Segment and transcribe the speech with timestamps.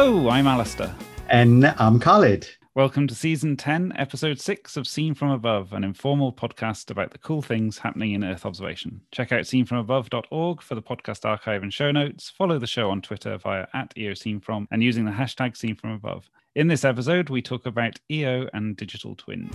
[0.00, 0.94] Hello, I'm Alastair.
[1.28, 2.48] And I'm Khalid.
[2.76, 7.18] Welcome to season 10, episode 6 of Scene From Above, an informal podcast about the
[7.18, 9.00] cool things happening in Earth observation.
[9.10, 12.30] Check out scenefromabove.org for the podcast archive and show notes.
[12.30, 16.26] Follow the show on Twitter via at EOSceneFrom and using the hashtag SceneFromAbove.
[16.54, 19.52] In this episode, we talk about EO and digital twins.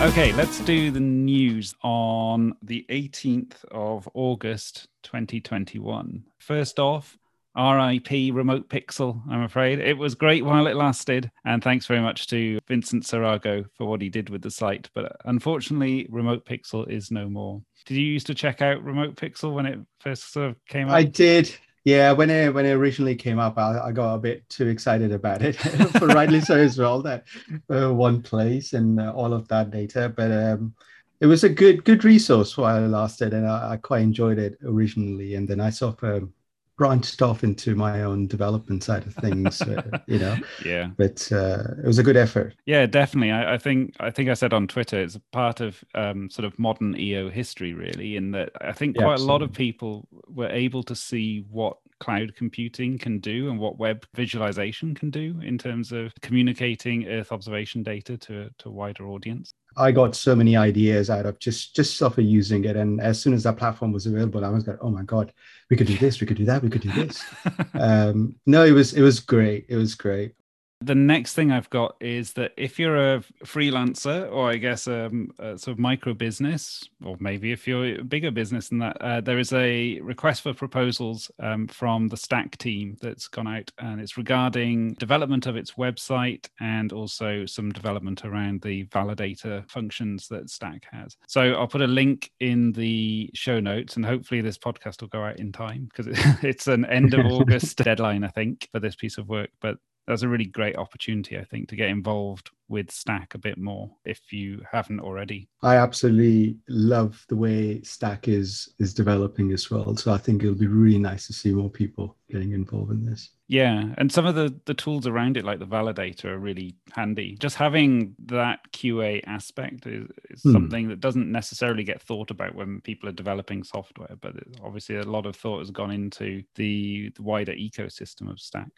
[0.00, 6.24] Okay, let's do the news on the 18th of August 2021.
[6.38, 7.18] First off,
[7.54, 9.78] RIP Remote Pixel, I'm afraid.
[9.78, 11.30] It was great while it lasted.
[11.44, 14.88] And thanks very much to Vincent Sarago for what he did with the site.
[14.94, 17.60] But unfortunately, Remote Pixel is no more.
[17.84, 20.94] Did you used to check out Remote Pixel when it first sort of came out?
[20.94, 21.54] I did.
[21.84, 25.12] Yeah, when it when it originally came up, I, I got a bit too excited
[25.12, 25.56] about it,
[25.98, 27.00] for rightly so as well.
[27.00, 27.24] That
[27.70, 30.74] uh, one place and uh, all of that data, but um,
[31.20, 34.58] it was a good good resource while it lasted, and I, I quite enjoyed it
[34.62, 35.36] originally.
[35.36, 36.34] And then I sort of um,
[36.80, 40.34] branched off into my own development side of things, uh, you know.
[40.64, 40.88] Yeah.
[40.96, 42.54] But uh, it was a good effort.
[42.64, 43.32] Yeah, definitely.
[43.32, 46.46] I, I, think I think I said on Twitter it's a part of um, sort
[46.46, 50.48] of modern EO history, really, in that I think quite a lot of people were
[50.48, 55.58] able to see what cloud computing can do and what web visualization can do in
[55.58, 59.52] terms of communicating Earth observation data to, to a wider audience?
[59.76, 63.34] I got so many ideas out of just just of using it, and as soon
[63.34, 65.32] as that platform was available, I was like, "Oh my god,
[65.68, 67.22] we could do this, we could do that, we could do this."
[67.74, 69.66] um, no, it was it was great.
[69.68, 70.34] It was great.
[70.82, 75.30] The next thing I've got is that if you're a freelancer, or I guess um,
[75.38, 79.20] a sort of micro business, or maybe if you're a bigger business than that, uh,
[79.20, 84.00] there is a request for proposals um, from the STAC team that's gone out, and
[84.00, 90.46] it's regarding development of its website and also some development around the validator functions that
[90.46, 91.14] STAC has.
[91.28, 95.24] So I'll put a link in the show notes, and hopefully this podcast will go
[95.24, 96.06] out in time because
[96.42, 99.50] it's an end of August deadline, I think, for this piece of work.
[99.60, 99.76] But
[100.10, 103.90] that's a really great opportunity, I think, to get involved with STAC a bit more
[104.04, 105.48] if you haven't already.
[105.62, 109.96] I absolutely love the way STAC is is developing as well.
[109.96, 113.30] So I think it'll be really nice to see more people getting involved in this.
[113.46, 117.36] Yeah, and some of the the tools around it, like the validator, are really handy.
[117.38, 120.52] Just having that QA aspect is, is hmm.
[120.52, 124.34] something that doesn't necessarily get thought about when people are developing software, but
[124.64, 128.70] obviously a lot of thought has gone into the, the wider ecosystem of STAC.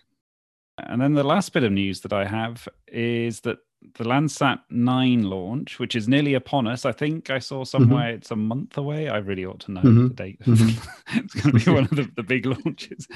[0.79, 3.59] And then the last bit of news that I have is that
[3.95, 6.85] the Landsat 9 launch, which is nearly upon us.
[6.85, 8.17] I think I saw somewhere mm-hmm.
[8.17, 9.09] it's a month away.
[9.09, 10.09] I really ought to know mm-hmm.
[10.09, 10.41] the date.
[10.41, 11.19] Mm-hmm.
[11.19, 13.09] it's going to be one of the, the big launches.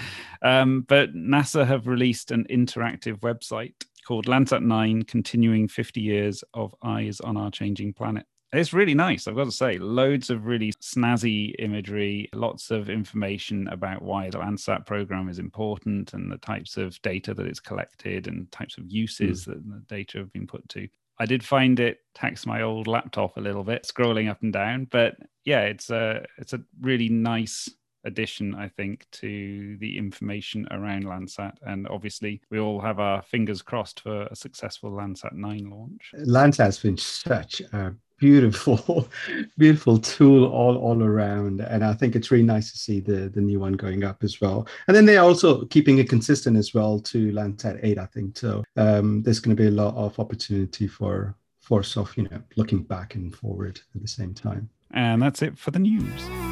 [0.42, 3.74] Um, but NASA have released an interactive website
[4.06, 8.26] called Landsat 9 Continuing 50 Years of Eyes on Our Changing Planet.
[8.52, 9.76] It's really nice, I've got to say.
[9.78, 16.14] Loads of really snazzy imagery, lots of information about why the Landsat program is important
[16.14, 19.46] and the types of data that it's collected and types of uses mm.
[19.46, 20.88] that the data have been put to.
[21.18, 24.86] I did find it tax my old laptop a little bit, scrolling up and down,
[24.90, 27.70] but yeah, it's a it's a really nice
[28.04, 31.54] addition, I think, to the information around Landsat.
[31.62, 36.12] And obviously, we all have our fingers crossed for a successful Landsat 9 launch.
[36.26, 39.08] Landsat's been such a beautiful
[39.58, 41.60] beautiful tool all all around.
[41.60, 44.40] And i think it's really nice to see the the new one going up as
[44.40, 44.66] well.
[44.86, 48.38] And then they're also keeping it consistent as well to landsat 8 i think.
[48.38, 52.40] So um, there's going to be a lot of opportunity for for soft you know
[52.56, 54.68] looking back and forward at the same time.
[54.92, 56.45] And that's it for the news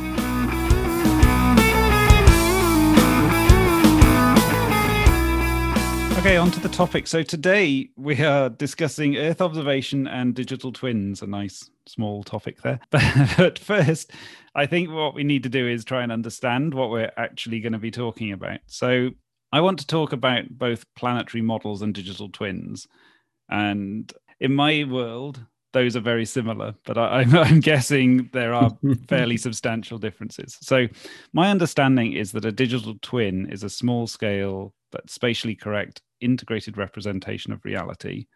[6.24, 7.06] Okay, on to the topic.
[7.06, 11.20] So today we are discussing Earth observation and digital twins.
[11.20, 12.80] A nice small topic there.
[13.36, 14.10] But, first,
[14.54, 17.74] I think what we need to do is try and understand what we're actually going
[17.74, 18.60] to be talking about.
[18.64, 19.10] So
[19.52, 22.88] I want to talk about both planetary models and digital twins.
[23.50, 24.10] And
[24.40, 25.44] in my world,
[25.74, 28.70] those are very similar, but I, am guessing there are
[29.08, 30.56] fairly substantial differences.
[30.62, 30.86] So,
[31.34, 36.76] my understanding is that a digital twin is a small scale but spatially correct integrated
[36.76, 38.26] representation of reality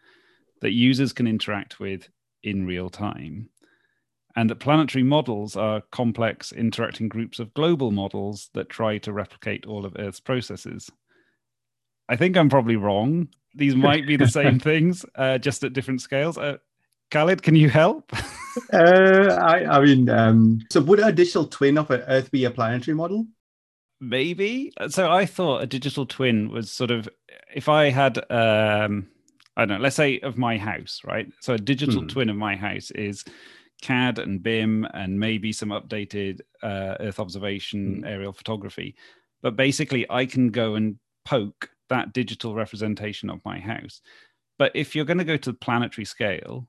[0.60, 2.08] that users can interact with
[2.42, 3.48] in real time.
[4.36, 9.66] And that planetary models are complex interacting groups of global models that try to replicate
[9.66, 10.90] all of Earth's processes.
[12.08, 13.28] I think I'm probably wrong.
[13.54, 16.38] These might be the same things, uh, just at different scales.
[16.38, 16.58] Uh,
[17.10, 18.12] Khalid, can you help?
[18.72, 22.50] uh, I, I, mean, um, so would a digital twin of an Earth be a
[22.50, 23.26] planetary model?
[24.00, 24.72] Maybe.
[24.88, 27.08] So I thought a digital twin was sort of
[27.54, 29.08] if I had um
[29.56, 31.26] I don't know, let's say of my house, right?
[31.40, 32.06] So a digital hmm.
[32.06, 33.24] twin of my house is
[33.82, 38.08] CAD and BIM and maybe some updated uh, Earth observation mm.
[38.08, 38.96] aerial photography.
[39.42, 44.00] But basically, I can go and poke that digital representation of my house.
[44.58, 46.66] But if you're going to go to the planetary scale,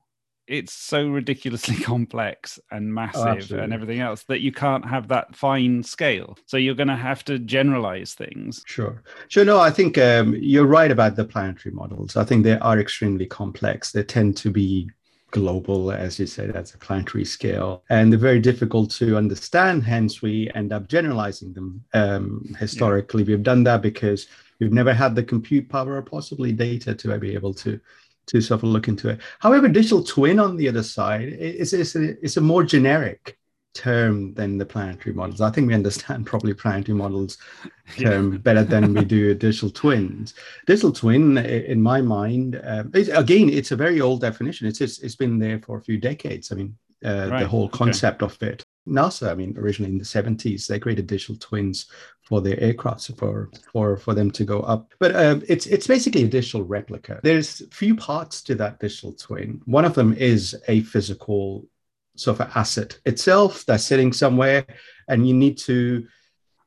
[0.50, 5.34] it's so ridiculously complex and massive oh, and everything else that you can't have that
[5.34, 6.36] fine scale.
[6.46, 8.62] So you're going to have to generalize things.
[8.66, 9.02] Sure.
[9.28, 9.44] Sure.
[9.44, 12.16] No, I think um, you're right about the planetary models.
[12.16, 13.92] I think they are extremely complex.
[13.92, 14.90] They tend to be
[15.30, 17.84] global, as you said, at a planetary scale.
[17.88, 19.84] And they're very difficult to understand.
[19.84, 21.84] Hence, we end up generalizing them.
[21.94, 23.36] Um, historically, yeah.
[23.36, 24.26] we've done that because
[24.58, 27.80] we've never had the compute power or possibly data to be able to
[28.26, 29.20] to sort of look into it.
[29.40, 33.38] However, digital twin on the other side is, is, a, is a more generic
[33.74, 35.40] term than the planetary models.
[35.40, 37.38] I think we understand probably planetary models
[37.98, 38.38] term yeah.
[38.38, 40.34] better than we do digital twins.
[40.66, 44.66] Digital twin, in my mind, uh, again, it's a very old definition.
[44.66, 46.52] It's, it's, it's been there for a few decades.
[46.52, 47.40] I mean, uh, right.
[47.40, 48.34] the whole concept okay.
[48.34, 48.62] of it.
[48.88, 51.86] NASA, I mean, originally in the 70s, they created digital twins
[52.30, 54.92] for their aircraft for for for them to go up.
[55.00, 57.18] But um, it's it's basically a digital replica.
[57.24, 59.60] There's few parts to that digital twin.
[59.64, 61.66] One of them is a physical
[62.16, 64.64] sort of asset itself that's sitting somewhere,
[65.08, 66.06] and you need to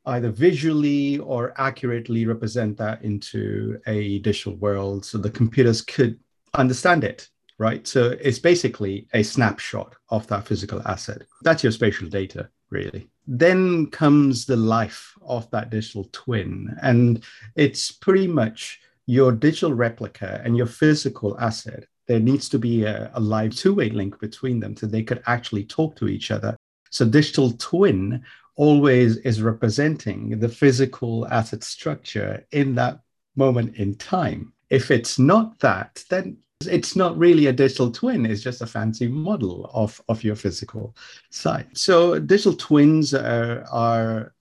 [0.06, 6.19] either visually or accurately represent that into a digital world so the computers could
[6.54, 7.30] understand it
[7.60, 7.88] right?
[7.88, 11.21] So it's basically a snapshot of that physical asset.
[11.44, 13.07] That's your spatial data, really.
[13.25, 16.75] Then comes the life of that digital twin.
[16.81, 17.24] And
[17.56, 21.86] it's pretty much your digital replica and your physical asset.
[22.08, 25.24] There needs to be a, a live two way link between them so they could
[25.25, 26.56] actually talk to each other.
[26.90, 28.24] So, digital twin
[28.56, 33.00] always is representing the physical asset structure in that
[33.36, 34.54] moment in time.
[34.70, 39.07] If it's not that, then it's not really a digital twin it's just a fancy
[39.07, 40.95] model of, of your physical
[41.29, 44.33] site so digital twins are, are,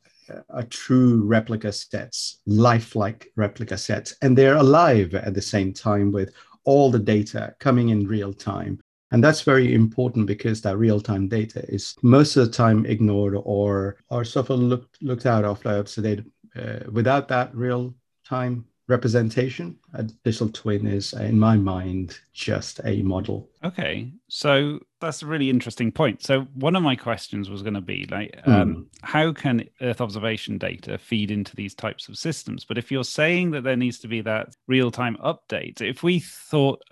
[0.50, 6.32] are true replica sets lifelike replica sets and they're alive at the same time with
[6.64, 8.80] all the data coming in real time.
[9.10, 13.96] And that's very important because that real-time data is most of the time ignored or
[14.08, 16.24] or sort of looked looked out of so they
[16.56, 19.78] uh, without that real-time representation.
[19.94, 23.48] A digital twin is, in my mind, just a model.
[23.64, 26.22] Okay, so that's a really interesting point.
[26.22, 28.86] So one of my questions was going to be like, um, mm.
[29.02, 32.64] how can Earth observation data feed into these types of systems?
[32.64, 36.82] But if you're saying that there needs to be that real-time update, if we thought,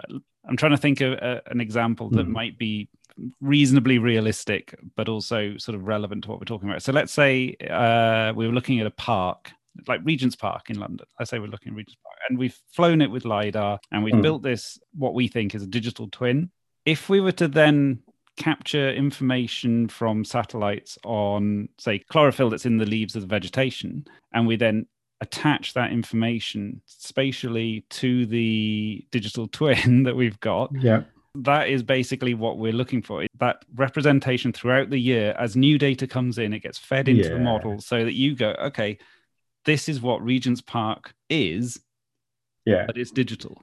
[0.49, 2.33] I'm trying to think of a, an example that mm.
[2.33, 2.89] might be
[3.41, 6.83] reasonably realistic, but also sort of relevant to what we're talking about.
[6.83, 9.51] So let's say uh, we were looking at a park
[9.87, 11.06] like Regent's Park in London.
[11.19, 14.14] I say we're looking at Regent's Park, and we've flown it with lidar, and we've
[14.14, 14.22] mm.
[14.22, 16.50] built this what we think is a digital twin.
[16.84, 18.02] If we were to then
[18.37, 24.46] capture information from satellites on, say, chlorophyll that's in the leaves of the vegetation, and
[24.46, 24.87] we then
[25.20, 30.70] attach that information spatially to the digital twin that we've got.
[30.75, 31.02] Yeah.
[31.37, 33.25] That is basically what we're looking for.
[33.38, 37.34] That representation throughout the year, as new data comes in, it gets fed into yeah.
[37.34, 38.98] the model so that you go, okay,
[39.64, 41.81] this is what Regent's Park is,
[42.64, 43.62] yeah, but it's digital.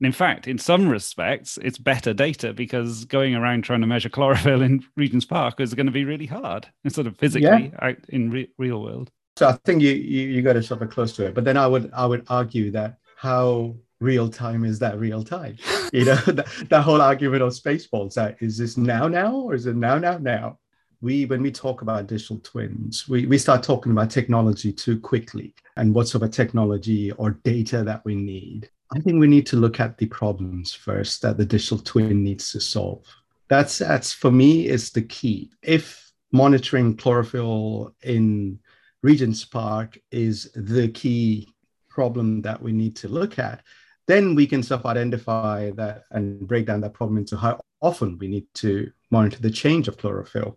[0.00, 4.10] And in fact, in some respects, it's better data because going around trying to measure
[4.10, 7.86] chlorophyll in Regent's Park is going to be really hard instead of physically yeah.
[7.88, 9.10] out in re- real world.
[9.36, 11.34] So I think you, you you got sort of close to it.
[11.34, 15.56] But then I would I would argue that how real time is that real time?
[15.92, 18.14] You know, that, that whole argument of spaceballs.
[18.14, 20.58] That is this now now or is it now now now?
[21.00, 25.54] We when we talk about digital twins we, we start talking about technology too quickly
[25.76, 28.70] and what sort of technology or data that we need.
[28.94, 32.52] I think we need to look at the problems first that the digital twin needs
[32.52, 33.04] to solve.
[33.48, 35.50] That's that's for me is the key.
[35.62, 38.58] If monitoring chlorophyll in
[39.02, 41.48] regent's park is the key
[41.88, 43.62] problem that we need to look at
[44.06, 48.16] then we can sort of identify that and break down that problem into how often
[48.18, 50.56] we need to monitor the change of chlorophyll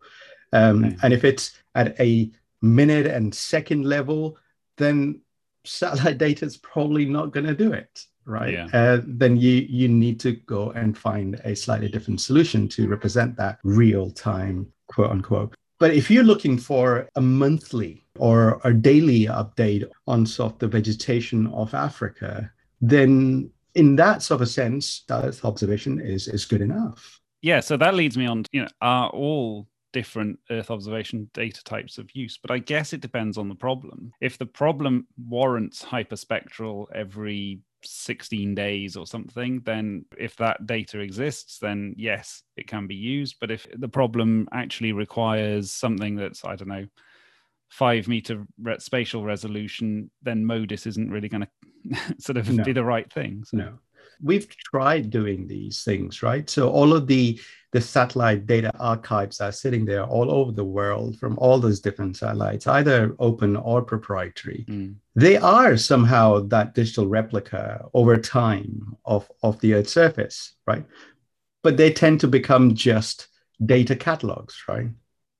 [0.53, 0.97] um, okay.
[1.03, 4.37] And if it's at a minute and second level,
[4.77, 5.21] then
[5.65, 8.53] satellite data is probably not going to do it, right?
[8.53, 8.67] Yeah.
[8.73, 13.35] Uh, then you you need to go and find a slightly different solution to represent
[13.37, 15.53] that real time, quote unquote.
[15.79, 20.67] But if you're looking for a monthly or a daily update on sort of the
[20.67, 22.51] vegetation of Africa,
[22.81, 27.18] then in that sort of sense, that observation is is good enough.
[27.41, 28.43] Yeah, so that leads me on.
[28.43, 32.93] To, you know, are all different Earth observation data types of use, but I guess
[32.93, 34.11] it depends on the problem.
[34.21, 41.59] If the problem warrants hyperspectral every 16 days or something, then if that data exists,
[41.59, 43.37] then yes, it can be used.
[43.39, 46.87] But if the problem actually requires something that's, I don't know,
[47.69, 51.47] five meter re- spatial resolution, then MODIS isn't really going
[51.93, 52.63] to sort of no.
[52.63, 53.43] be the right thing.
[53.45, 53.57] So.
[53.57, 53.79] No.
[54.21, 56.49] We've tried doing these things, right?
[56.49, 57.39] So all of the
[57.71, 62.17] the satellite data archives are sitting there all over the world from all those different
[62.17, 64.65] satellites, either open or proprietary.
[64.67, 64.95] Mm.
[65.15, 70.83] They are somehow that digital replica over time of, of the Earth's surface, right?
[71.61, 73.27] But they tend to become just
[73.63, 74.87] data catalogs, right?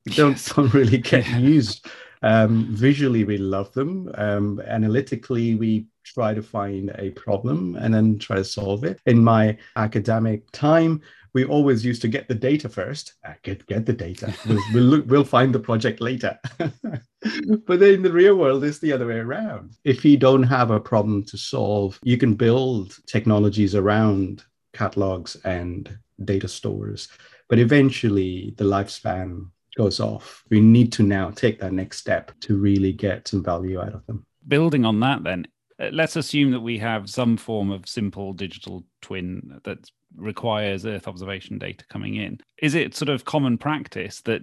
[0.05, 0.53] They don't, yes.
[0.53, 1.87] don't really get used.
[2.21, 4.11] Um, visually, we love them.
[4.15, 8.99] Um, analytically, we try to find a problem and then try to solve it.
[9.05, 11.01] In my academic time,
[11.33, 13.13] we always used to get the data first.
[13.25, 14.33] Uh, get get the data.
[14.47, 16.39] We'll we'll, look, we'll find the project later.
[16.57, 19.77] but then in the real world, it's the other way around.
[19.83, 25.97] If you don't have a problem to solve, you can build technologies around catalogs and
[26.25, 27.09] data stores.
[27.47, 30.43] But eventually, the lifespan goes off.
[30.49, 34.05] We need to now take that next step to really get some value out of
[34.07, 34.25] them.
[34.47, 35.45] Building on that, then,
[35.91, 41.57] let's assume that we have some form of simple digital twin that requires Earth observation
[41.57, 42.39] data coming in.
[42.61, 44.41] Is it sort of common practice that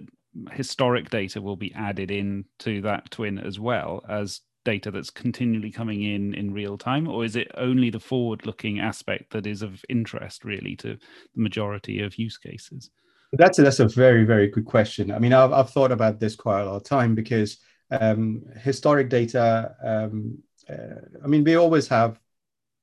[0.51, 5.71] historic data will be added in to that twin as well as data that's continually
[5.71, 7.07] coming in in real time?
[7.07, 10.97] Or is it only the forward looking aspect that is of interest really to
[11.35, 12.89] the majority of use cases?
[13.33, 15.11] That's a, that's a very very good question.
[15.11, 17.57] I mean i've, I've thought about this quite a lot of time because
[17.91, 22.19] um, historic data um, uh, I mean, we always have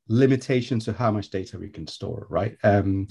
[0.09, 2.57] limitations to how much data we can store, right?
[2.63, 3.09] Um,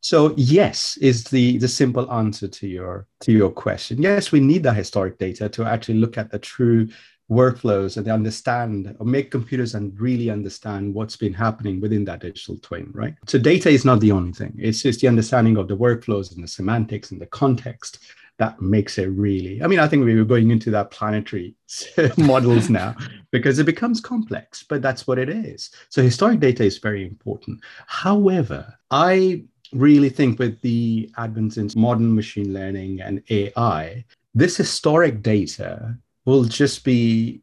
[0.00, 4.00] so yes is the the simple answer to your to your question.
[4.00, 6.88] Yes, we need that historic data to actually look at the true
[7.30, 12.56] workflows and understand or make computers and really understand what's been happening within that digital
[12.58, 13.14] twin, right?
[13.26, 14.54] So data is not the only thing.
[14.56, 17.98] It's just the understanding of the workflows and the semantics and the context
[18.38, 21.54] that makes it really i mean i think we were going into that planetary
[22.16, 22.94] models now
[23.30, 25.70] because it becomes complex but that's what it is.
[25.88, 27.60] So historic data is very important.
[27.86, 34.04] However i really think with the advent in modern machine learning and ai
[34.34, 37.42] this historic data will just be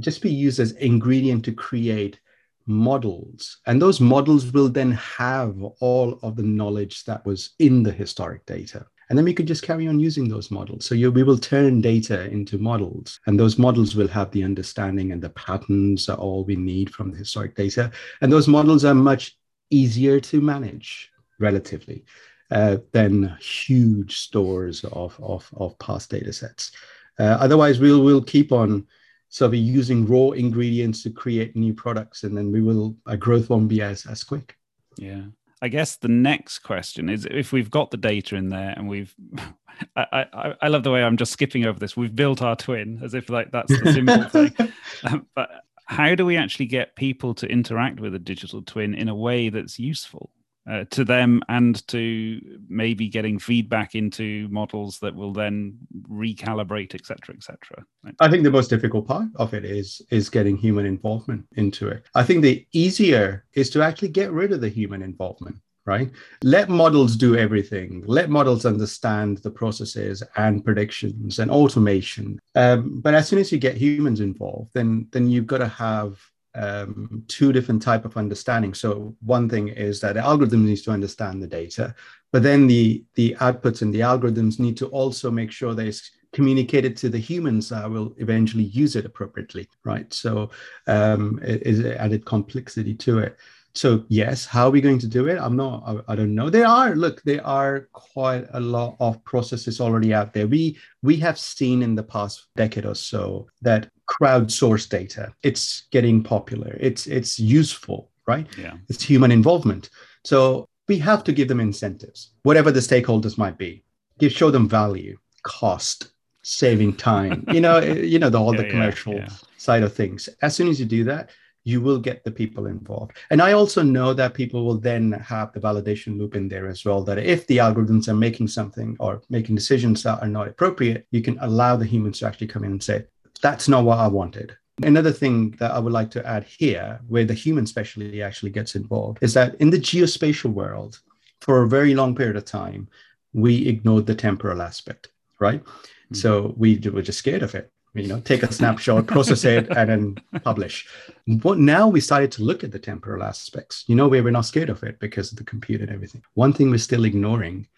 [0.00, 2.18] just be used as ingredient to create
[2.66, 3.58] models.
[3.66, 8.46] And those models will then have all of the knowledge that was in the historic
[8.46, 10.86] data and then we could just carry on using those models.
[10.86, 15.12] So you, we will turn data into models, and those models will have the understanding
[15.12, 17.90] and the patterns are all we need from the historic data.
[18.20, 19.36] And those models are much
[19.70, 22.04] easier to manage relatively
[22.50, 26.72] uh, than huge stores of, of, of past data sets.
[27.18, 28.86] Uh, otherwise, we'll, we'll keep on
[29.28, 33.50] sort of using raw ingredients to create new products, and then we will, our growth
[33.50, 34.56] won't be as, as quick.
[34.96, 35.22] Yeah.
[35.64, 39.14] I guess the next question is if we've got the data in there and we've,
[39.96, 41.96] I, I, I love the way I'm just skipping over this.
[41.96, 44.72] We've built our twin as if like that's the simple thing.
[45.04, 45.48] Um, but
[45.86, 49.48] how do we actually get people to interact with a digital twin in a way
[49.48, 50.30] that's useful?
[50.70, 55.76] Uh, to them and to maybe getting feedback into models that will then
[56.10, 57.84] recalibrate etc etc
[58.20, 62.04] i think the most difficult part of it is is getting human involvement into it.
[62.14, 65.56] I think the easier is to actually get rid of the human involvement
[65.86, 66.10] right?
[66.42, 68.02] Let models do everything.
[68.06, 72.40] Let models understand the processes and predictions and automation.
[72.54, 76.18] Um, but as soon as you get humans involved then then you've got to have
[76.54, 78.74] um, two different type of understanding.
[78.74, 81.94] So one thing is that the algorithm needs to understand the data,
[82.32, 85.92] but then the the outputs and the algorithms need to also make sure they
[86.32, 90.12] communicated to the humans that will eventually use it appropriately, right?
[90.12, 90.50] So
[90.88, 93.36] um, it is added complexity to it.
[93.76, 95.38] So yes, how are we going to do it?
[95.38, 95.82] I'm not.
[95.84, 96.48] I, I, don't know.
[96.48, 97.22] There are look.
[97.22, 100.46] There are quite a lot of processes already out there.
[100.46, 105.32] We we have seen in the past decade or so that crowdsourced data.
[105.42, 106.76] It's getting popular.
[106.80, 108.46] It's it's useful, right?
[108.58, 108.74] Yeah.
[108.88, 109.90] It's human involvement.
[110.24, 113.84] So we have to give them incentives, whatever the stakeholders might be.
[114.18, 117.44] Give show them value, cost, saving time.
[117.52, 117.80] you know,
[118.12, 119.36] you know the all yeah, the commercial yeah, yeah.
[119.56, 120.28] side of things.
[120.42, 121.30] As soon as you do that,
[121.64, 123.16] you will get the people involved.
[123.30, 126.84] And I also know that people will then have the validation loop in there as
[126.84, 127.02] well.
[127.02, 131.22] That if the algorithms are making something or making decisions that are not appropriate, you
[131.22, 133.06] can allow the humans to actually come in and say,
[133.42, 134.56] that's not what I wanted.
[134.82, 138.74] Another thing that I would like to add here, where the human specialty actually gets
[138.74, 141.00] involved, is that in the geospatial world,
[141.40, 142.88] for a very long period of time,
[143.32, 145.62] we ignored the temporal aspect, right?
[145.62, 146.14] Mm-hmm.
[146.16, 147.70] So we were just scared of it.
[147.94, 150.88] you know, take a snapshot, process it, and then publish.
[151.28, 153.84] But now we started to look at the temporal aspects.
[153.86, 156.22] You know, where we're not scared of it because of the compute and everything.
[156.34, 157.68] One thing we're still ignoring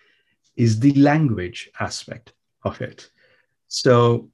[0.57, 2.33] is the language aspect
[2.63, 3.11] of it.
[3.69, 4.31] So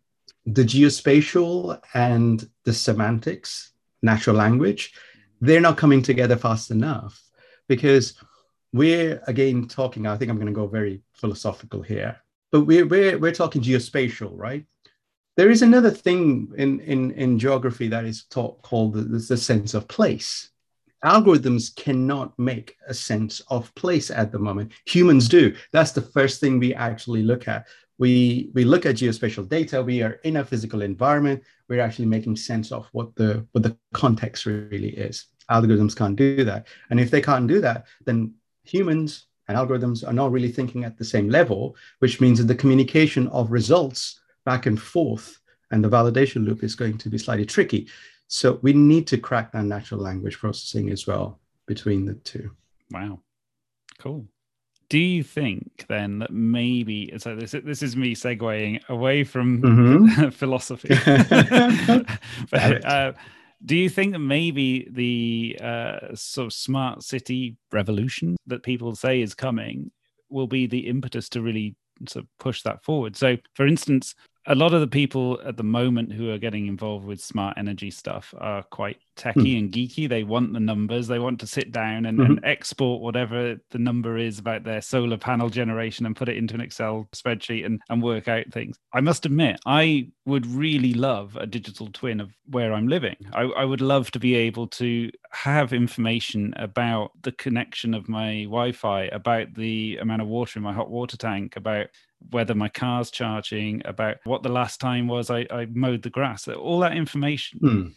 [0.46, 3.72] the geospatial and the semantics,
[4.02, 4.94] natural language,
[5.40, 7.20] they're not coming together fast enough
[7.68, 8.14] because
[8.72, 10.06] we're again talking.
[10.06, 12.16] I think I'm going to go very philosophical here,
[12.50, 14.64] but we're we're, we're talking geospatial, right?
[15.37, 19.72] There is another thing in, in, in geography that is taught called the, the sense
[19.72, 20.50] of place.
[21.02, 24.72] Algorithms cannot make a sense of place at the moment.
[24.87, 25.56] Humans do.
[25.72, 27.66] That's the first thing we actually look at.
[28.02, 29.80] We, we look at geospatial data.
[29.80, 31.44] We are in a physical environment.
[31.68, 35.26] We're actually making sense of what the, what the context really is.
[35.49, 36.66] Algorithms can't do that.
[36.90, 40.99] And if they can't do that, then humans and algorithms are not really thinking at
[40.99, 45.38] the same level, which means that the communication of results back and forth,
[45.71, 47.88] and the validation loop is going to be slightly tricky.
[48.26, 52.50] So we need to crack that natural language processing as well between the two.
[52.90, 53.21] Wow,
[54.00, 54.26] cool.
[54.92, 60.28] Do you think then that maybe so this this is me segueing away from mm-hmm.
[60.40, 60.90] philosophy,
[62.50, 63.14] but, uh,
[63.64, 69.22] do you think that maybe the uh, sort of smart city revolution that people say
[69.22, 69.90] is coming
[70.28, 71.75] will be the impetus to really
[72.06, 73.16] sort of push that forward?
[73.16, 74.14] So, for instance,
[74.46, 77.90] a lot of the people at the moment who are getting involved with smart energy
[77.90, 79.58] stuff are quite techy mm.
[79.58, 80.08] and geeky.
[80.08, 81.06] They want the numbers.
[81.06, 82.30] They want to sit down and, mm-hmm.
[82.32, 86.54] and, export whatever the number is about their solar panel generation and put it into
[86.54, 88.78] an Excel spreadsheet and, and work out things.
[88.92, 93.16] I must admit, I would really love a digital twin of where I'm living.
[93.32, 98.42] I, I would love to be able to have information about the connection of my
[98.44, 101.87] Wi Fi, about the amount of water in my hot water tank, about
[102.30, 106.48] whether my car's charging, about what the last time was I, I mowed the grass.
[106.48, 107.92] All that information mm.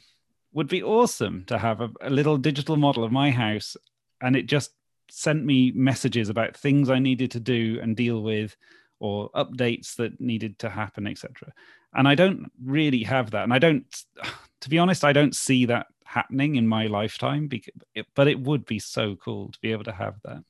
[0.53, 3.77] would be awesome to have a, a little digital model of my house.
[4.21, 4.71] And it just
[5.09, 8.55] sent me messages about things I needed to do and deal with
[8.99, 11.53] or updates that needed to happen, etc.
[11.93, 13.43] And I don't really have that.
[13.43, 13.85] And I don't,
[14.61, 17.73] to be honest, I don't see that happening in my lifetime, because,
[18.15, 20.43] but it would be so cool to be able to have that.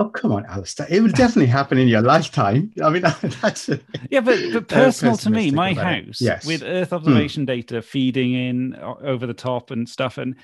[0.00, 0.86] Oh come on, Alastair!
[0.88, 2.72] It will definitely happen in your lifetime.
[2.82, 3.02] I mean,
[3.42, 3.78] that's a,
[4.10, 6.46] yeah, but, but personal to me, my house yes.
[6.46, 6.94] with Earth hmm.
[6.94, 7.48] observation mm.
[7.48, 10.36] data feeding in over the top and stuff, and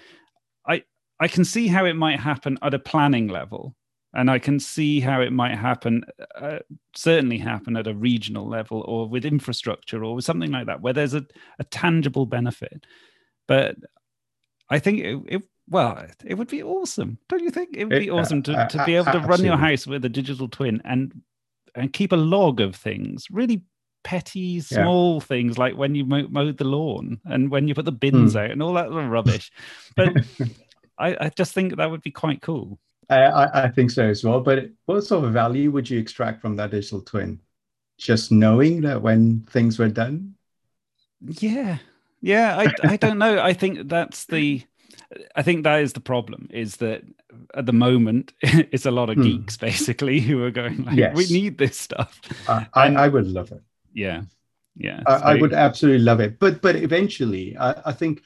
[0.68, 0.82] I
[1.20, 3.74] I can see how it might happen at a planning level,
[4.12, 6.58] and I can see how it might happen, uh,
[6.94, 10.92] certainly happen at a regional level or with infrastructure or with something like that, where
[10.92, 11.24] there's a,
[11.58, 12.84] a tangible benefit.
[13.48, 13.76] But
[14.68, 17.70] I think it, it well, it would be awesome, don't you think?
[17.76, 20.04] It would be it, awesome to, uh, to be able to run your house with
[20.04, 21.22] a digital twin and
[21.74, 23.62] and keep a log of things, really
[24.02, 25.26] petty, small yeah.
[25.26, 28.40] things like when you mowed the lawn and when you put the bins mm.
[28.40, 29.52] out and all that rubbish.
[29.94, 30.16] But
[30.98, 32.78] I, I, just think that would be quite cool.
[33.10, 34.40] I, I think so as well.
[34.40, 37.40] But what sort of value would you extract from that digital twin?
[37.98, 40.34] Just knowing that when things were done?
[41.20, 41.78] Yeah.
[42.20, 43.40] Yeah, I, I don't know.
[43.40, 44.62] I think that's the
[45.34, 47.02] I think that is the problem is that
[47.54, 49.22] at the moment it's a lot of hmm.
[49.22, 51.16] geeks basically who are going like yes.
[51.16, 52.20] we need this stuff.
[52.48, 53.62] Uh, I, I would love it.
[53.92, 54.22] Yeah,
[54.76, 55.02] yeah.
[55.06, 56.38] I, so, I would absolutely love it.
[56.38, 58.22] But but eventually, I, I think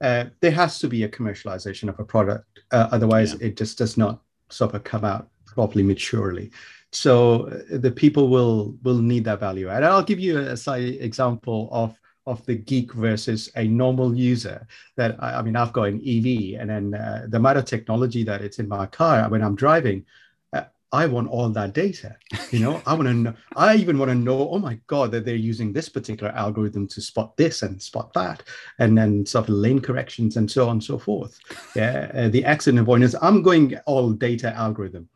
[0.00, 2.60] uh, there has to be a commercialization of a product.
[2.70, 3.48] Uh, otherwise, yeah.
[3.48, 6.50] it just does not sort of come out properly maturely.
[6.92, 9.70] So uh, the people will will need that value.
[9.70, 14.66] And I'll give you a side example of of the geek versus a normal user
[14.96, 18.22] that I, I mean i've got an ev and then uh, the amount of technology
[18.24, 20.04] that it's in my car when i'm driving
[20.52, 22.16] uh, i want all that data
[22.50, 22.80] you know?
[22.86, 25.72] I want to know i even want to know oh my god that they're using
[25.72, 28.44] this particular algorithm to spot this and spot that
[28.78, 31.38] and then sort of lane corrections and so on and so forth.
[31.74, 35.08] Yeah uh, the accident avoidance i'm going all data algorithm.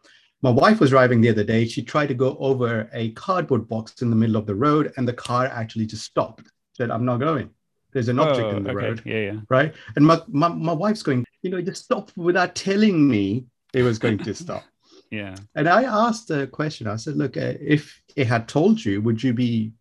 [0.42, 1.66] My wife was driving the other day.
[1.66, 5.08] She tried to go over a cardboard box in the middle of the road, and
[5.08, 7.50] the car actually just stopped said, I'm not going.
[7.92, 8.86] There's an object oh, in the okay.
[8.86, 9.02] road.
[9.04, 9.40] Yeah, yeah.
[9.48, 9.74] Right.
[9.96, 13.98] And my, my, my wife's going, you know, just stop without telling me it was
[13.98, 14.64] going to stop.
[15.10, 15.34] yeah.
[15.54, 16.86] And I asked a question.
[16.86, 19.72] I said, look, uh, if it had told you, would you be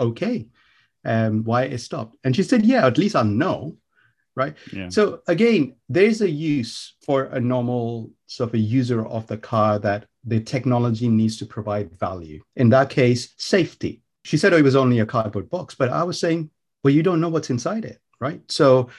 [0.00, 0.46] okay?
[1.04, 2.16] Um, why it stopped?
[2.24, 3.76] And she said, yeah, at least I'll know.
[4.34, 4.54] Right.
[4.72, 4.88] Yeah.
[4.88, 9.78] So again, there's a use for a normal sort of a user of the car
[9.78, 12.42] that the technology needs to provide value.
[12.56, 15.76] In that case, safety she said, oh, it was only a cardboard box.
[15.76, 16.50] But I was saying,
[16.82, 18.40] well, you don't know what's inside it, right?
[18.50, 18.90] So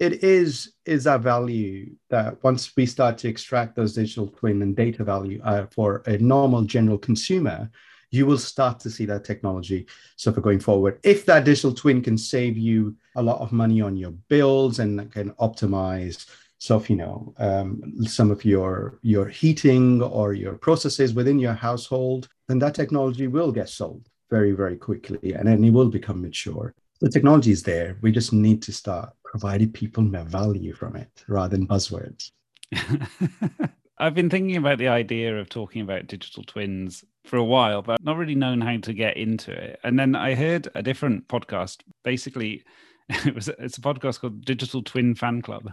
[0.00, 4.74] it is is that value that once we start to extract those digital twin and
[4.74, 7.70] data value uh, for a normal general consumer,
[8.10, 9.86] you will start to see that technology
[10.26, 10.98] of going forward.
[11.04, 15.10] If that digital twin can save you a lot of money on your bills and
[15.12, 16.26] can optimize
[16.58, 21.54] so if you know um, some of your your heating or your processes within your
[21.54, 26.22] household, then that technology will get sold very very quickly, and then it will become
[26.22, 26.74] mature.
[27.00, 27.98] The technology is there.
[28.00, 32.30] We just need to start providing people more value from it rather than buzzwords.
[33.98, 37.98] I've been thinking about the idea of talking about digital twins for a while, but
[38.00, 39.78] I've not really known how to get into it.
[39.84, 41.82] And then I heard a different podcast.
[42.02, 42.64] Basically,
[43.08, 45.70] it was it's a podcast called Digital Twin Fan Club,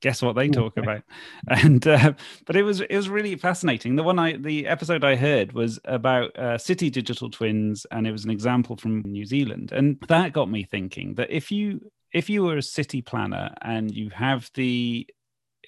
[0.00, 1.02] guess what they talk about.
[1.48, 2.12] And uh,
[2.46, 3.96] but it was it was really fascinating.
[3.96, 8.12] The one i the episode i heard was about uh, city digital twins and it
[8.12, 9.72] was an example from new zealand.
[9.72, 11.80] And that got me thinking that if you
[12.12, 15.06] if you were a city planner and you have the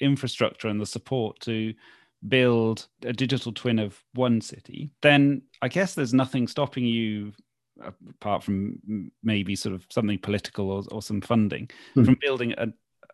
[0.00, 1.74] infrastructure and the support to
[2.26, 7.32] build a digital twin of one city then i guess there's nothing stopping you
[8.08, 12.04] apart from maybe sort of something political or, or some funding hmm.
[12.04, 12.68] from building a,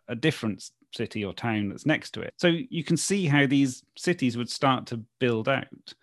[0.09, 2.33] a different city or town that's next to it.
[2.37, 5.93] So you can see how these cities would start to build out.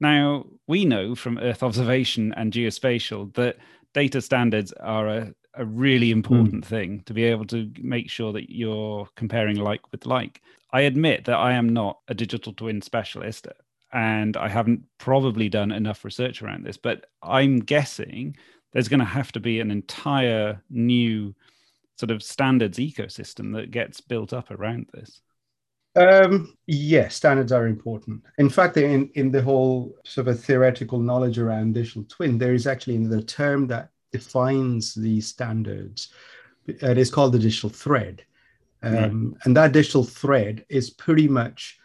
[0.00, 3.58] Now, we know from Earth observation and geospatial that
[3.92, 6.68] data standards are a, a really important mm.
[6.68, 10.40] thing to be able to make sure that you're comparing like with like.
[10.72, 13.46] I admit that I am not a digital twin specialist
[13.92, 18.36] and I haven't probably done enough research around this, but I'm guessing
[18.72, 21.34] there's going to have to be an entire new
[22.00, 25.20] sort of standards ecosystem that gets built up around this?
[25.96, 28.22] Um, yes, standards are important.
[28.38, 32.66] In fact, in, in the whole sort of theoretical knowledge around digital twin, there is
[32.66, 36.08] actually the term that defines these standards.
[36.66, 38.24] It is called the digital thread.
[38.82, 39.36] Um.
[39.44, 41.78] And that digital thread is pretty much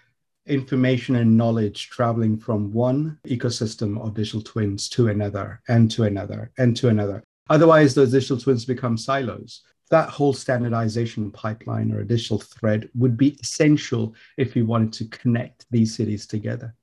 [0.45, 6.51] information and knowledge traveling from one ecosystem of digital twins to another and to another
[6.57, 7.21] and to another.
[7.49, 13.37] Otherwise, those digital twins become silos that whole standardization pipeline or additional thread would be
[13.41, 16.75] essential if we wanted to connect these cities together.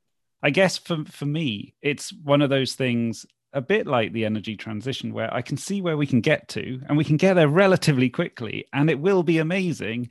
[0.42, 4.56] I guess for, for me, it's one of those things a bit like the energy
[4.56, 7.48] transition where I can see where we can get to and we can get there
[7.48, 10.08] relatively quickly and it will be amazing.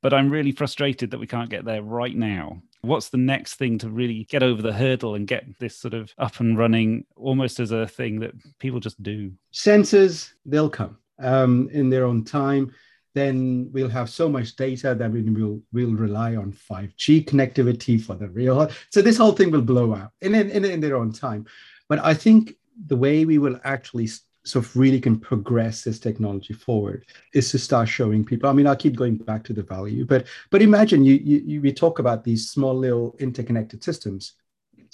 [0.00, 2.62] But I'm really frustrated that we can't get there right now.
[2.82, 6.12] What's the next thing to really get over the hurdle and get this sort of
[6.18, 9.32] up and running almost as a thing that people just do?
[9.52, 12.72] Sensors, they'll come um, in their own time,
[13.14, 18.14] then we'll have so much data that we will we'll rely on 5G connectivity for
[18.14, 18.70] the real.
[18.90, 21.46] So this whole thing will blow out in, in, in their own time.
[21.88, 22.54] But I think
[22.86, 24.08] the way we will actually
[24.44, 27.04] sort of really can progress this technology forward
[27.34, 28.48] is to start showing people.
[28.48, 31.60] I mean, I'll keep going back to the value, but but imagine you, you, you
[31.60, 34.34] we talk about these small little interconnected systems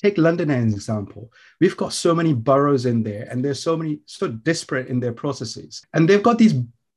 [0.05, 1.33] take London as an example.
[1.61, 5.13] We've got so many boroughs in there, and there's so many so disparate in their
[5.13, 6.55] processes, and they've got these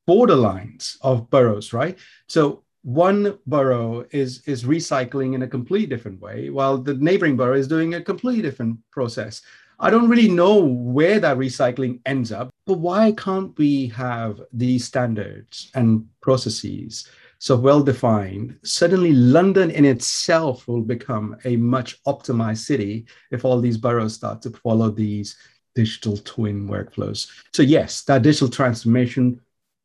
[0.08, 1.98] borderlines of boroughs, right?
[2.28, 7.58] So one borough is is recycling in a completely different way, while the neighboring borough
[7.58, 9.42] is doing a completely different process.
[9.80, 10.56] I don't really know
[10.98, 17.08] where that recycling ends up, but why can't we have these standards and processes
[17.40, 23.60] so well defined, suddenly London in itself will become a much optimized city if all
[23.60, 25.38] these boroughs start to follow these
[25.76, 27.30] digital twin workflows.
[27.54, 29.40] So, yes, that digital transformation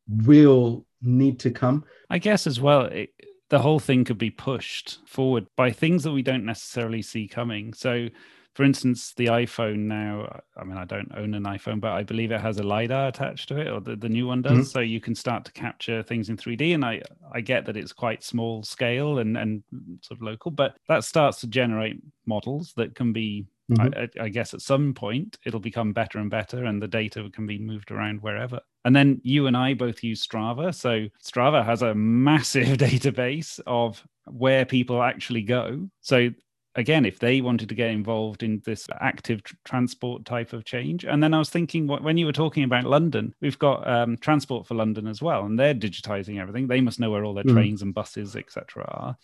[0.07, 1.85] will need to come.
[2.09, 3.11] I guess as well, it,
[3.49, 7.73] the whole thing could be pushed forward by things that we don't necessarily see coming.
[7.73, 8.09] So,
[8.53, 12.31] for instance, the iPhone now, I mean, I don't own an iPhone, but I believe
[12.31, 14.51] it has a LiDAR attached to it, or the, the new one does.
[14.51, 14.63] Mm-hmm.
[14.63, 16.75] So you can start to capture things in 3D.
[16.75, 19.63] And I, I get that it's quite small scale and, and
[20.01, 24.19] sort of local, but that starts to generate models that can be, mm-hmm.
[24.21, 27.47] I, I guess, at some point, it'll become better and better, and the data can
[27.47, 28.59] be moved around wherever.
[28.85, 30.75] And then you and I both use Strava.
[30.75, 35.89] So Strava has a massive database of where people actually go.
[36.01, 36.29] So
[36.75, 41.05] again, if they wanted to get involved in this active tr- transport type of change.
[41.05, 44.65] And then I was thinking, when you were talking about London, we've got um, Transport
[44.65, 46.67] for London as well, and they're digitizing everything.
[46.67, 47.53] They must know where all their mm.
[47.53, 49.17] trains and buses, etc., are.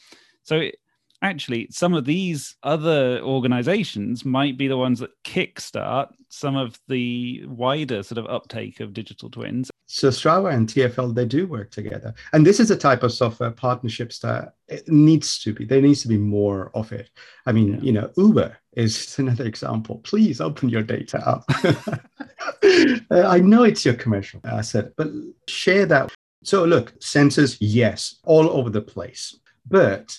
[0.43, 0.79] So it,
[1.21, 7.43] actually some of these other organizations might be the ones that kickstart some of the
[7.47, 9.69] wider sort of uptake of digital twins.
[9.87, 12.13] So strava and tfl they do work together.
[12.33, 15.65] And this is a type of software partnerships that it needs to be.
[15.65, 17.09] There needs to be more of it.
[17.45, 17.81] I mean yeah.
[17.81, 19.99] you know uber is another example.
[19.99, 21.43] Please open your data up.
[23.11, 25.07] Uh, i know it's your commercial asset but
[25.47, 26.11] share that.
[26.43, 29.37] So look sensors yes all over the place.
[29.65, 30.17] But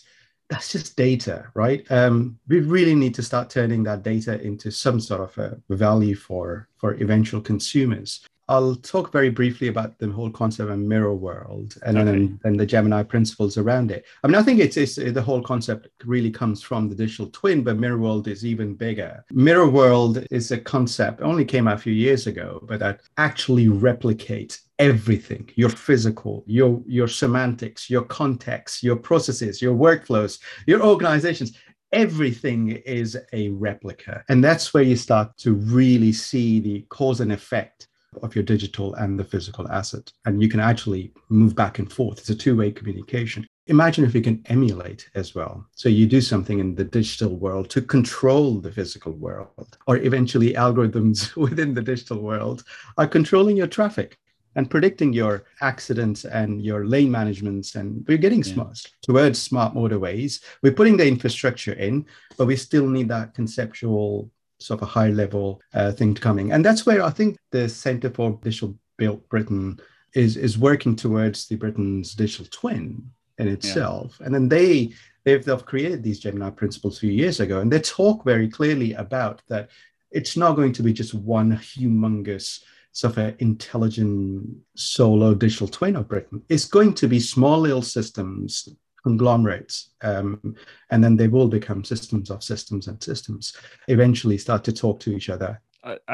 [0.50, 1.86] that's just data, right?
[1.90, 6.16] Um, we really need to start turning that data into some sort of a value
[6.16, 8.26] for for eventual consumers.
[8.48, 12.04] I'll talk very briefly about the whole concept of mirror world and okay.
[12.04, 14.04] then and the Gemini principles around it.
[14.24, 17.62] I mean, I think it's, it's the whole concept really comes from the digital twin,
[17.62, 19.24] but mirror world is even bigger.
[19.30, 23.66] Mirror world is a concept only came out a few years ago, but that actually
[23.66, 31.52] replicates everything your physical your your semantics your context your processes your workflows your organizations
[31.92, 37.30] everything is a replica and that's where you start to really see the cause and
[37.30, 37.88] effect
[38.22, 40.10] of your digital and the physical asset.
[40.24, 42.18] And you can actually move back and forth.
[42.18, 43.46] It's a two way communication.
[43.66, 45.64] Imagine if you can emulate as well.
[45.76, 50.54] So you do something in the digital world to control the physical world, or eventually
[50.54, 52.64] algorithms within the digital world
[52.98, 54.18] are controlling your traffic
[54.56, 57.74] and predicting your accidents and your lane managements.
[57.74, 58.52] And we're getting yeah.
[58.54, 60.42] smart towards smart motorways.
[60.62, 65.08] We're putting the infrastructure in, but we still need that conceptual sort of a high
[65.08, 66.52] level uh, thing coming.
[66.52, 69.80] And that's where I think the Centre for Digital Built Britain
[70.14, 74.16] is is working towards the Britain's digital twin in itself.
[74.18, 74.26] Yeah.
[74.26, 74.92] And then they
[75.24, 78.92] they've, they've created these Gemini principles a few years ago, and they talk very clearly
[78.94, 79.70] about that
[80.10, 86.08] it's not going to be just one humongous sort of intelligent solo digital twin of
[86.08, 86.42] Britain.
[86.48, 88.68] It's going to be small little systems
[89.02, 90.54] conglomerates um,
[90.90, 93.56] and then they will become systems of systems and systems
[93.88, 95.58] eventually start to talk to each other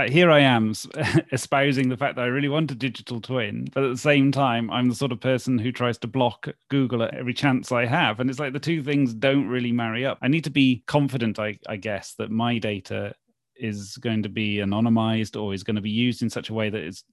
[0.09, 0.75] here I am
[1.33, 4.71] espousing the fact that I really want a digital twin, but at the same time,
[4.71, 8.21] I'm the sort of person who tries to block Google at every chance I have.
[8.21, 10.19] And it's like the two things don't really marry up.
[10.23, 13.15] I need to be confident, I, I guess, that my data
[13.59, 16.71] is going to be anonymized or is going to be used in such a way
[16.71, 17.05] that it's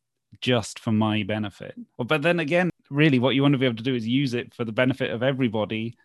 [0.42, 1.76] just for my benefit.
[1.98, 4.54] But then again, really what you want to be able to do is use it
[4.54, 5.96] for the benefit of everybody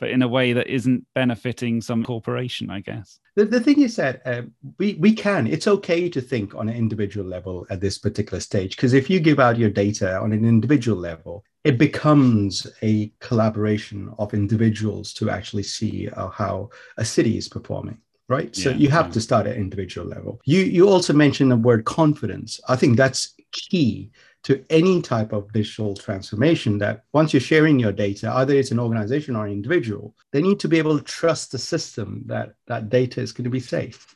[0.00, 3.18] but in a way that isn't benefiting some corporation, I guess.
[3.36, 4.42] The, the thing is that uh,
[4.78, 8.76] we, we can, it's okay to think on an individual level at this particular stage,
[8.76, 14.12] because if you give out your data on an individual level, it becomes a collaboration
[14.18, 18.88] of individuals to actually see uh, how a city is performing right so yeah, you
[18.88, 19.12] have yeah.
[19.12, 19.22] to mm.
[19.22, 24.10] start at individual level you you also mentioned the word confidence i think that's key
[24.44, 28.78] to any type of digital transformation that once you're sharing your data, either it's an
[28.78, 32.90] organization or an individual, they need to be able to trust the system that that
[32.90, 34.14] data is going to be safe.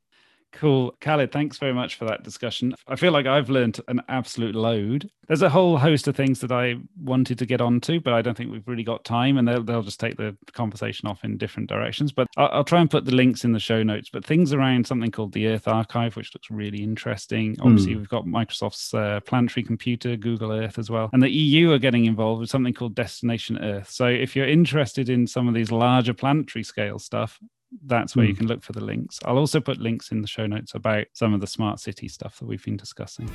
[0.52, 0.96] Cool.
[1.00, 2.74] Khalid, thanks very much for that discussion.
[2.86, 5.10] I feel like I've learned an absolute load.
[5.26, 8.36] There's a whole host of things that I wanted to get onto, but I don't
[8.36, 11.68] think we've really got time and they'll, they'll just take the conversation off in different
[11.68, 12.12] directions.
[12.12, 14.08] But I'll, I'll, try and put the links in the show notes.
[14.10, 17.56] But things around something called the Earth Archive, which looks really interesting.
[17.60, 17.98] Obviously, mm.
[17.98, 21.10] we've got Microsoft's uh, planetary computer, Google Earth as well.
[21.12, 23.90] And the EU are getting involved with something called Destination Earth.
[23.90, 27.38] So if you're interested in some of these larger planetary scale stuff,
[27.84, 28.28] that's where mm.
[28.28, 28.38] you hmm.
[28.38, 29.18] can look for the links.
[29.24, 32.38] I'll also put links in the show notes about some of the smart city stuff
[32.38, 33.28] that we've been discussing.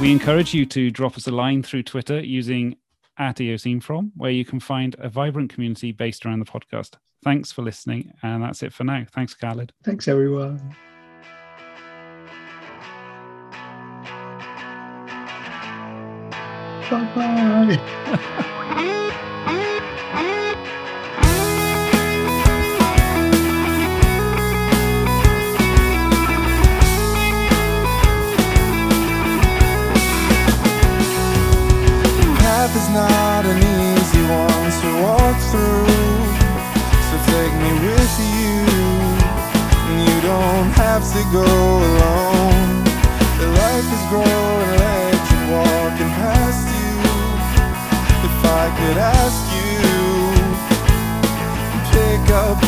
[0.00, 2.76] We encourage you to drop us a line through Twitter using
[3.18, 6.92] at EOScene where you can find a vibrant community based around the podcast.
[7.24, 9.04] Thanks for listening, and that's it for now.
[9.12, 9.72] Thanks, Khalid.
[9.82, 10.76] Thanks, everyone.
[16.90, 17.78] Bye.
[32.74, 35.88] is not an easy one to walk through.
[37.08, 38.54] So take me with you.
[40.04, 41.48] You don't have to go
[41.88, 42.84] alone.
[43.40, 44.77] The life is growing
[48.78, 49.78] could ask you
[51.90, 52.67] Pick up